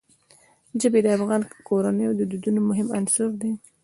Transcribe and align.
ژبې 0.81 0.99
د 1.03 1.07
افغان 1.17 1.41
کورنیو 1.67 2.11
د 2.19 2.21
دودونو 2.31 2.59
مهم 2.69 2.87
عنصر 2.97 3.29
دی. 3.41 3.51